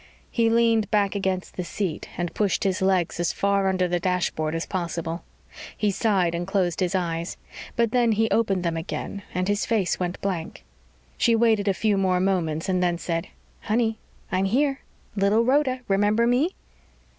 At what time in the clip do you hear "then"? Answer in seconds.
7.91-8.13, 12.81-12.97